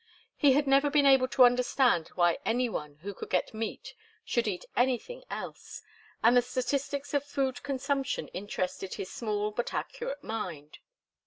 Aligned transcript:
He 0.35 0.53
had 0.53 0.65
never 0.65 0.89
been 0.89 1.05
able 1.05 1.27
to 1.27 1.43
understand 1.45 2.07
why 2.15 2.39
any 2.43 2.67
one 2.67 2.95
who 3.03 3.13
could 3.13 3.29
get 3.29 3.53
meat 3.53 3.93
should 4.25 4.47
eat 4.47 4.65
anything 4.75 5.23
else, 5.29 5.83
and 6.23 6.35
the 6.35 6.41
statistics 6.41 7.13
of 7.13 7.23
food 7.23 7.61
consumption 7.61 8.27
interested 8.29 8.95
his 8.95 9.11
small 9.11 9.51
but 9.51 9.75
accurate 9.75 10.23
mind. 10.23 10.79